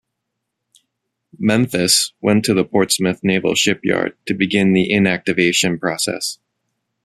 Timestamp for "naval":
3.21-3.53